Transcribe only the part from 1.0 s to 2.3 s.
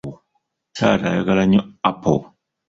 ayagala nnyo apo.